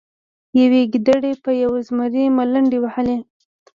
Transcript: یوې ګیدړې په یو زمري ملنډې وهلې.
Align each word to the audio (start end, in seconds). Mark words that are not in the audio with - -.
یوې 0.61 0.81
ګیدړې 0.91 1.33
په 1.43 1.51
یو 1.63 1.71
زمري 1.87 2.23
ملنډې 2.37 2.77
وهلې. 2.81 3.17